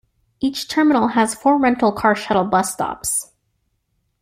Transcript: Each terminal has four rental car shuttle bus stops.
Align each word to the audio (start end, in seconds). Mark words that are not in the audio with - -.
Each 0.39 0.67
terminal 0.67 1.09
has 1.09 1.35
four 1.35 1.59
rental 1.59 1.91
car 1.91 2.15
shuttle 2.15 2.45
bus 2.45 2.73
stops. 2.73 3.29